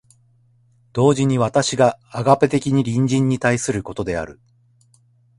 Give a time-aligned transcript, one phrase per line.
[0.93, 4.39] 同時に私がアガペ的に隣人に対することである。